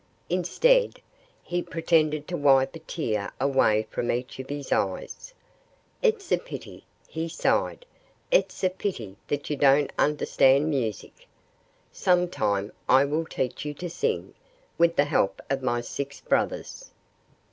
Instead, 0.31 0.99
he 1.43 1.61
pretended 1.61 2.27
to 2.27 2.35
wipe 2.35 2.75
a 2.75 2.79
tear 2.79 3.31
away 3.39 3.83
from 3.91 4.09
each 4.11 4.39
of 4.39 4.49
his 4.49 4.71
eyes. 4.71 5.31
"It's 6.01 6.31
a 6.31 6.39
pity" 6.39 6.85
he 7.07 7.29
sighed 7.29 7.85
"it's 8.31 8.63
a 8.63 8.71
pity 8.71 9.15
that 9.27 9.51
you 9.51 9.57
don't 9.57 9.91
understand 9.99 10.71
music. 10.71 11.27
Some 11.91 12.29
time 12.29 12.71
I 12.89 13.05
will 13.05 13.25
teach 13.27 13.63
you 13.63 13.75
to 13.75 13.91
sing 13.91 14.33
with 14.75 14.95
the 14.95 15.05
help 15.05 15.39
of 15.51 15.61
my 15.61 15.81
six 15.81 16.19
brothers." 16.19 16.89